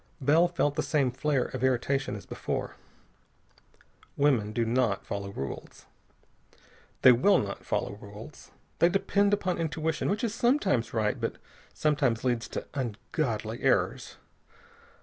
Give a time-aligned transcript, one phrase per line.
[0.19, 2.75] Bell felt the same flare of irritation as before.
[4.17, 5.85] Women do not follow rules.
[7.03, 8.49] They will not follow rules.
[8.79, 11.35] They depend upon intuition, which is sometimes right, but
[11.75, 14.17] sometimes leads to ungodly errors.